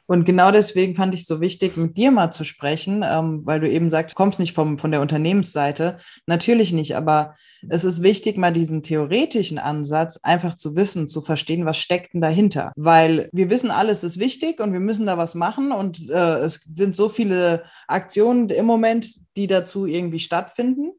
Und 0.07 0.25
genau 0.25 0.51
deswegen 0.51 0.95
fand 0.95 1.15
ich 1.15 1.23
es 1.23 1.27
so 1.27 1.41
wichtig, 1.41 1.77
mit 1.77 1.97
dir 1.97 2.11
mal 2.11 2.31
zu 2.31 2.45
sprechen, 2.45 3.05
ähm, 3.09 3.43
weil 3.45 3.61
du 3.61 3.69
eben 3.69 3.91
sagst, 3.91 4.15
du 4.15 4.17
kommst 4.17 4.39
nicht 4.39 4.55
vom, 4.55 4.79
von 4.79 4.91
der 4.91 5.01
Unternehmensseite. 5.01 5.99
Natürlich 6.27 6.73
nicht, 6.73 6.97
aber 6.97 7.35
es 7.69 7.85
ist 7.85 8.03
wichtig, 8.03 8.37
mal 8.37 8.53
diesen 8.53 8.83
theoretischen 8.83 9.59
Ansatz 9.59 10.19
einfach 10.23 10.57
zu 10.57 10.77
wissen, 10.77 11.09
zu 11.09 11.21
verstehen, 11.21 11.67
was 11.67 11.79
steckt 11.79 12.15
denn 12.15 12.21
dahinter. 12.21 12.73
Weil 12.77 13.29
wir 13.33 13.51
wissen, 13.51 13.71
alles 13.71 14.03
ist 14.03 14.19
wichtig 14.19 14.61
und 14.61 14.73
wir 14.73 14.81
müssen 14.81 15.07
da 15.07 15.19
was 15.19 15.35
machen 15.35 15.73
und 15.73 16.09
äh, 16.09 16.39
es 16.39 16.61
sind 16.73 16.97
so 16.97 17.09
viele 17.09 17.65
Aktionen 17.87 18.49
im 18.49 18.67
Moment, 18.67 19.15
die 19.37 19.47
dazu 19.47 19.87
irgendwie 19.87 20.21
stattfinden. 20.21 20.93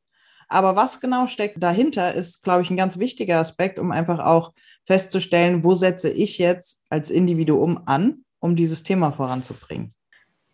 Aber 0.48 0.76
was 0.76 1.00
genau 1.00 1.28
steckt 1.28 1.64
dahinter, 1.64 2.14
ist, 2.14 2.44
glaube 2.44 2.62
ich, 2.64 2.70
ein 2.70 2.78
ganz 2.78 3.00
wichtiger 3.00 3.40
Aspekt, 3.40 3.80
um 3.80 3.92
einfach 3.92 4.20
auch 4.20 4.52
festzustellen, 4.86 5.64
wo 5.64 5.76
setze 5.76 6.10
ich 6.10 6.38
jetzt 6.38 6.84
als 6.90 7.10
Individuum 7.10 7.84
an 7.86 8.26
um 8.42 8.58
dieses 8.58 8.84
Thema 8.84 9.14
voranzubringen. 9.14 9.94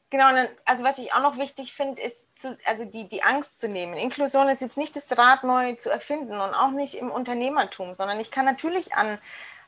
Genau, 0.09 0.25
also 0.63 0.85
was 0.85 0.99
ich 0.99 1.13
auch 1.13 1.21
noch 1.21 1.37
wichtig 1.37 1.73
finde, 1.73 2.01
ist 2.01 2.27
zu, 2.39 2.57
also 2.65 2.85
die, 2.85 3.09
die 3.09 3.23
Angst 3.23 3.59
zu 3.59 3.67
nehmen. 3.67 3.95
Inklusion 3.95 4.47
ist 4.47 4.61
jetzt 4.61 4.77
nicht 4.77 4.95
das 4.95 5.17
Rad 5.17 5.43
neu 5.43 5.73
zu 5.73 5.89
erfinden 5.89 6.33
und 6.33 6.53
auch 6.53 6.71
nicht 6.71 6.95
im 6.95 7.11
Unternehmertum, 7.11 7.93
sondern 7.93 8.19
ich 8.19 8.31
kann 8.31 8.45
natürlich 8.45 8.93
an, 8.93 9.17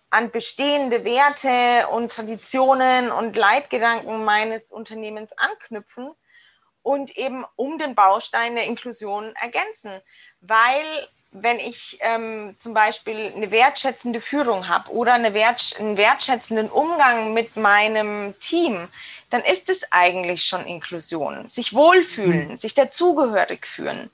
an 0.09 0.31
bestehende 0.31 1.03
Werte 1.03 1.89
und 1.89 2.11
Traditionen 2.13 3.11
und 3.11 3.35
Leitgedanken 3.35 4.23
meines 4.23 4.71
Unternehmens 4.71 5.33
anknüpfen 5.33 6.11
und 6.83 7.17
eben 7.17 7.43
um 7.57 7.77
den 7.77 7.93
Baustein 7.93 8.55
der 8.55 8.65
Inklusion 8.65 9.35
ergänzen, 9.35 9.99
weil 10.39 11.09
wenn 11.31 11.59
ich 11.59 12.00
ähm, 12.01 12.55
zum 12.57 12.74
Beispiel 12.74 13.31
eine 13.36 13.51
wertschätzende 13.51 14.19
Führung 14.19 14.67
habe 14.67 14.91
oder 14.91 15.13
eine 15.13 15.33
wert, 15.33 15.75
einen 15.79 15.95
wertschätzenden 15.95 16.69
Umgang 16.69 17.33
mit 17.33 17.55
meinem 17.55 18.33
Team, 18.39 18.88
dann 19.29 19.41
ist 19.43 19.69
es 19.69 19.83
eigentlich 19.91 20.43
schon 20.43 20.65
Inklusion. 20.65 21.50
Sich 21.50 21.74
wohlfühlen, 21.74 22.50
mhm. 22.50 22.57
sich 22.57 22.74
dazugehörig 22.74 23.67
fühlen. 23.67 24.09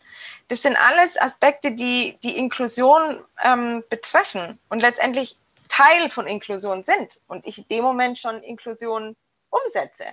Das 0.50 0.62
sind 0.62 0.78
alles 0.78 1.20
Aspekte, 1.20 1.72
die 1.72 2.18
die 2.22 2.38
Inklusion 2.38 3.20
ähm, 3.44 3.84
betreffen 3.90 4.60
und 4.70 4.82
letztendlich 4.82 5.38
Teil 5.70 6.10
von 6.10 6.28
Inklusion 6.28 6.84
sind 6.84 7.20
und 7.28 7.48
ich 7.48 7.58
in 7.60 7.68
dem 7.70 7.84
Moment 7.84 8.18
schon 8.18 8.44
Inklusion 8.44 9.16
umsetze. 9.50 10.06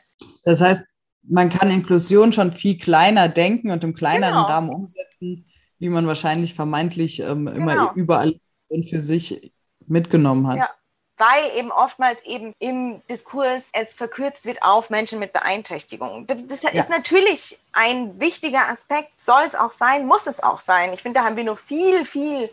Das 0.44 0.60
heißt, 0.60 0.84
man 1.24 1.50
kann 1.50 1.70
Inklusion 1.70 2.32
schon 2.32 2.52
viel 2.52 2.78
kleiner 2.78 3.28
denken 3.28 3.70
und 3.70 3.84
im 3.84 3.94
kleineren 3.94 4.34
genau. 4.34 4.46
Rahmen 4.46 4.70
umsetzen, 4.70 5.46
wie 5.82 5.88
man 5.88 6.06
wahrscheinlich 6.06 6.54
vermeintlich 6.54 7.18
ähm, 7.18 7.46
genau. 7.46 7.56
immer 7.56 7.92
überall 7.96 8.38
für 8.88 9.00
sich 9.00 9.52
mitgenommen 9.88 10.46
hat. 10.46 10.56
Ja. 10.56 10.70
Weil 11.16 11.58
eben 11.58 11.72
oftmals 11.72 12.22
eben 12.24 12.54
im 12.60 13.02
Diskurs 13.10 13.68
es 13.72 13.92
verkürzt 13.92 14.44
wird 14.44 14.62
auf 14.62 14.90
Menschen 14.90 15.18
mit 15.18 15.32
Beeinträchtigung. 15.32 16.28
Das, 16.28 16.46
das 16.46 16.62
ja. 16.62 16.70
ist 16.70 16.88
natürlich 16.88 17.58
ein 17.72 18.20
wichtiger 18.20 18.70
Aspekt, 18.70 19.18
soll 19.18 19.42
es 19.48 19.56
auch 19.56 19.72
sein, 19.72 20.06
muss 20.06 20.28
es 20.28 20.40
auch 20.40 20.60
sein. 20.60 20.92
Ich 20.92 21.02
finde, 21.02 21.18
da 21.18 21.26
haben 21.26 21.36
wir 21.36 21.42
noch 21.42 21.58
viel, 21.58 22.04
viel 22.04 22.48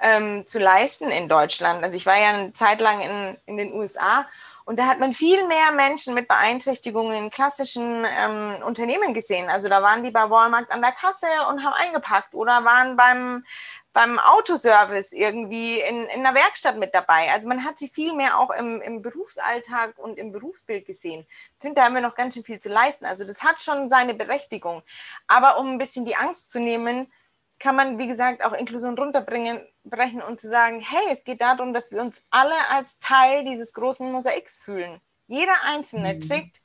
ähm, 0.00 0.46
zu 0.46 0.60
leisten 0.60 1.10
in 1.10 1.28
Deutschland. 1.28 1.82
Also 1.82 1.96
ich 1.96 2.06
war 2.06 2.16
ja 2.16 2.28
eine 2.28 2.52
Zeit 2.52 2.80
lang 2.80 3.00
in, 3.00 3.36
in 3.46 3.56
den 3.56 3.72
USA 3.72 4.24
und 4.68 4.78
da 4.78 4.86
hat 4.86 5.00
man 5.00 5.14
viel 5.14 5.46
mehr 5.46 5.72
Menschen 5.72 6.12
mit 6.12 6.28
Beeinträchtigungen 6.28 7.16
in 7.16 7.30
klassischen 7.30 8.04
ähm, 8.04 8.62
Unternehmen 8.66 9.14
gesehen. 9.14 9.48
Also 9.48 9.70
da 9.70 9.82
waren 9.82 10.02
die 10.02 10.10
bei 10.10 10.28
Walmart 10.28 10.70
an 10.70 10.82
der 10.82 10.92
Kasse 10.92 11.26
und 11.48 11.64
haben 11.64 11.72
eingepackt 11.72 12.34
oder 12.34 12.62
waren 12.66 12.94
beim, 12.94 13.46
beim 13.94 14.18
Autoservice 14.18 15.12
irgendwie 15.12 15.80
in, 15.80 16.04
in 16.08 16.26
einer 16.26 16.34
Werkstatt 16.34 16.76
mit 16.76 16.94
dabei. 16.94 17.32
Also 17.32 17.48
man 17.48 17.64
hat 17.64 17.78
sie 17.78 17.88
viel 17.88 18.12
mehr 18.12 18.38
auch 18.38 18.50
im, 18.50 18.82
im 18.82 19.00
Berufsalltag 19.00 19.96
und 19.96 20.18
im 20.18 20.32
Berufsbild 20.32 20.84
gesehen. 20.84 21.24
Ich 21.30 21.62
finde, 21.62 21.76
da 21.76 21.86
haben 21.86 21.94
wir 21.94 22.02
noch 22.02 22.14
ganz 22.14 22.34
schön 22.34 22.44
viel 22.44 22.58
zu 22.58 22.68
leisten. 22.68 23.06
Also 23.06 23.24
das 23.24 23.42
hat 23.42 23.62
schon 23.62 23.88
seine 23.88 24.12
Berechtigung. 24.12 24.82
Aber 25.28 25.58
um 25.60 25.70
ein 25.70 25.78
bisschen 25.78 26.04
die 26.04 26.16
Angst 26.16 26.50
zu 26.50 26.60
nehmen, 26.60 27.10
kann 27.58 27.74
man, 27.74 27.98
wie 27.98 28.06
gesagt, 28.06 28.44
auch 28.44 28.52
Inklusion 28.52 28.98
runterbringen 28.98 29.66
brechen 29.90 30.22
und 30.22 30.40
zu 30.40 30.48
sagen, 30.48 30.80
hey, 30.80 31.04
es 31.10 31.24
geht 31.24 31.40
darum, 31.40 31.72
dass 31.72 31.90
wir 31.90 32.00
uns 32.00 32.22
alle 32.30 32.68
als 32.70 32.98
Teil 32.98 33.44
dieses 33.44 33.72
großen 33.72 34.10
Mosaiks 34.10 34.58
fühlen. 34.58 35.00
Jeder 35.26 35.54
Einzelne 35.66 36.14
mhm. 36.14 36.20
trägt 36.20 36.60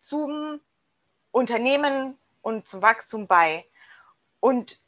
zum 0.00 0.60
Unternehmen 1.30 2.18
und 2.42 2.66
zum 2.66 2.82
Wachstum 2.82 3.26
bei. 3.26 3.64
Und 4.40 4.80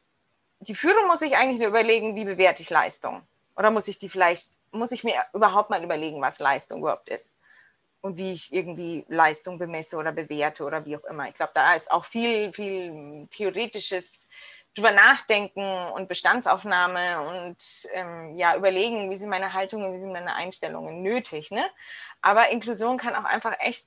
die 0.61 0.75
Führung 0.75 1.07
muss 1.07 1.21
sich 1.21 1.37
eigentlich 1.37 1.59
nur 1.59 1.69
überlegen, 1.69 2.17
wie 2.17 2.25
bewerte 2.25 2.63
ich 2.63 2.71
Leistung? 2.71 3.23
Oder 3.57 3.71
muss 3.71 3.89
ich 3.89 3.99
die 3.99 4.09
vielleicht, 4.09 4.51
muss 4.73 4.93
ich 4.93 5.05
mir 5.05 5.15
überhaupt 5.33 5.71
mal 5.71 5.83
überlegen, 5.83 6.21
was 6.21 6.39
Leistung 6.39 6.81
überhaupt 6.81 7.09
ist? 7.09 7.35
Und 8.01 8.17
wie 8.17 8.33
ich 8.33 8.53
irgendwie 8.53 9.05
Leistung 9.09 9.59
bemesse 9.59 9.97
oder 9.97 10.13
bewerte 10.13 10.65
oder 10.65 10.85
wie 10.87 10.97
auch 10.97 11.05
immer. 11.05 11.29
Ich 11.29 11.35
glaube, 11.35 11.53
da 11.55 11.75
ist 11.75 11.91
auch 11.91 12.05
viel, 12.05 12.53
viel 12.53 13.27
theoretisches 13.31 14.11
drüber 14.75 14.93
nachdenken 14.93 15.91
und 15.93 16.09
Bestandsaufnahme 16.09 17.21
und 17.23 17.57
ähm, 17.93 18.37
ja, 18.37 18.57
überlegen, 18.57 19.11
wie 19.11 19.17
sind 19.17 19.29
meine 19.29 19.53
Haltungen, 19.53 19.93
wie 19.93 20.01
sind 20.01 20.13
meine 20.13 20.35
Einstellungen 20.35 21.03
nötig. 21.03 21.51
Ne? 21.51 21.65
Aber 22.23 22.51
Inklusion 22.51 22.99
kann 22.99 23.17
auch 23.17 23.25
einfach 23.25 23.55
echt 23.59 23.87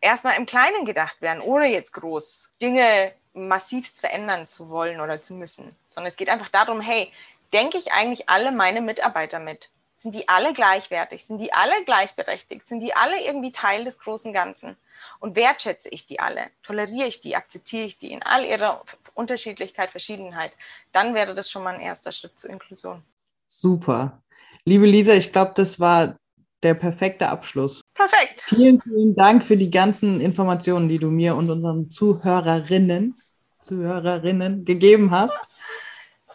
erstmal 0.00 0.36
im 0.36 0.46
Kleinen 0.46 0.84
gedacht 0.84 1.20
werden, 1.22 1.40
ohne 1.40 1.66
jetzt 1.66 1.92
groß 1.92 2.52
Dinge 2.60 3.12
massivst 3.32 4.00
verändern 4.00 4.46
zu 4.46 4.68
wollen 4.70 5.00
oder 5.00 5.20
zu 5.22 5.34
müssen. 5.34 5.74
Sondern 5.88 6.08
es 6.08 6.16
geht 6.16 6.28
einfach 6.28 6.48
darum, 6.48 6.80
hey, 6.80 7.12
denke 7.52 7.78
ich 7.78 7.92
eigentlich 7.92 8.28
alle 8.28 8.52
meine 8.52 8.80
Mitarbeiter 8.80 9.38
mit? 9.38 9.70
Sind 9.92 10.14
die 10.14 10.28
alle 10.28 10.52
gleichwertig? 10.52 11.24
Sind 11.24 11.38
die 11.38 11.52
alle 11.52 11.84
gleichberechtigt? 11.84 12.68
Sind 12.68 12.80
die 12.80 12.94
alle 12.94 13.22
irgendwie 13.22 13.52
Teil 13.52 13.84
des 13.84 13.98
großen 13.98 14.32
Ganzen? 14.32 14.76
Und 15.18 15.36
wertschätze 15.36 15.88
ich 15.88 16.06
die 16.06 16.20
alle? 16.20 16.48
Toleriere 16.62 17.08
ich 17.08 17.20
die? 17.20 17.36
Akzeptiere 17.36 17.86
ich 17.86 17.98
die 17.98 18.12
in 18.12 18.22
all 18.22 18.44
ihrer 18.44 18.82
Unterschiedlichkeit, 19.14 19.90
Verschiedenheit? 19.90 20.52
Dann 20.92 21.14
wäre 21.14 21.34
das 21.34 21.50
schon 21.50 21.62
mal 21.62 21.74
ein 21.74 21.80
erster 21.80 22.12
Schritt 22.12 22.38
zur 22.38 22.50
Inklusion. 22.50 23.02
Super. 23.46 24.22
Liebe 24.64 24.86
Lisa, 24.86 25.12
ich 25.12 25.32
glaube, 25.32 25.52
das 25.54 25.78
war 25.78 26.16
der 26.62 26.74
perfekte 26.74 27.28
Abschluss. 27.28 27.80
Perfekt. 27.94 28.42
Vielen, 28.42 28.80
vielen 28.80 29.14
Dank 29.14 29.44
für 29.44 29.56
die 29.56 29.70
ganzen 29.70 30.20
Informationen, 30.20 30.88
die 30.88 30.98
du 30.98 31.10
mir 31.10 31.36
und 31.36 31.50
unseren 31.50 31.90
Zuhörerinnen 31.90 33.20
Zuhörerinnen 33.66 34.64
gegeben 34.64 35.10
hast. 35.10 35.38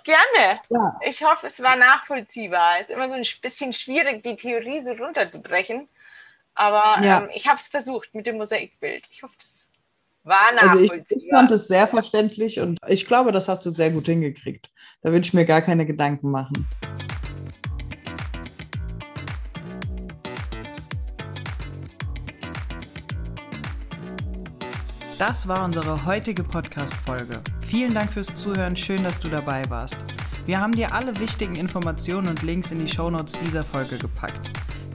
Gerne. 0.03 0.60
Ja. 0.70 1.00
Ich 1.08 1.24
hoffe, 1.24 1.48
es 1.48 1.62
war 1.62 1.75
nachvollziehbar. 1.75 2.75
Es 2.80 2.89
ist 2.89 2.96
immer 2.96 3.08
so 3.08 3.15
ein 3.15 3.25
bisschen 3.41 3.72
schwierig, 3.72 4.24
die 4.24 4.36
Theorie 4.36 4.82
so 4.82 4.91
runterzubrechen. 4.91 5.88
Aber 6.53 7.03
ja. 7.03 7.24
ähm, 7.24 7.29
ich 7.34 7.48
habe 7.48 7.58
es 7.58 7.67
versucht 7.67 8.13
mit 8.13 8.27
dem 8.27 8.38
Mosaikbild. 8.38 9.08
Ich 9.10 9.24
hoffe, 9.24 9.36
das 9.39 9.70
war 10.24 10.51
nachvollziehbar. 10.53 10.91
Also 10.91 11.15
ich, 11.15 11.24
ich 11.24 11.29
fand 11.29 11.51
es 11.51 11.67
sehr 11.67 11.88
verständlich 11.88 12.60
und 12.60 12.79
ich 12.88 13.05
glaube, 13.05 13.31
das 13.31 13.48
hast 13.48 13.65
du 13.65 13.72
sehr 13.72 13.91
gut 13.91 14.05
hingekriegt. 14.05 14.70
Da 15.01 15.12
würde 15.12 15.25
ich 15.25 15.34
mir 15.34 15.46
gar 15.46 15.62
keine 15.62 15.86
Gedanken 15.86 16.29
machen. 16.29 16.67
Das 25.22 25.48
war 25.48 25.63
unsere 25.63 26.03
heutige 26.08 26.43
Podcast-Folge. 26.43 27.41
Vielen 27.62 27.93
Dank 27.93 28.12
fürs 28.12 28.34
Zuhören, 28.34 28.75
schön, 28.75 29.03
dass 29.03 29.20
du 29.20 29.29
dabei 29.29 29.62
warst. 29.70 29.98
Wir 30.48 30.60
haben 30.60 30.72
dir 30.72 30.93
alle 30.93 31.17
wichtigen 31.20 31.55
Informationen 31.55 32.27
und 32.27 32.41
Links 32.41 32.72
in 32.72 32.79
die 32.79 32.91
Shownotes 32.91 33.38
dieser 33.38 33.63
Folge 33.63 34.00
gepackt. 34.00 34.50